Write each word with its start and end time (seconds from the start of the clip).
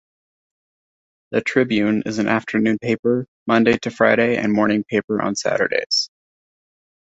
The 1.29 1.41
"Tribune" 1.41 2.01
is 2.07 2.17
an 2.17 2.27
afternoon 2.27 2.79
paper 2.79 3.27
Monday 3.45 3.77
to 3.83 3.91
Friday 3.91 4.35
and 4.35 4.51
morning 4.51 4.83
paper 4.83 5.21
on 5.21 5.35
Saturdays. 5.35 6.09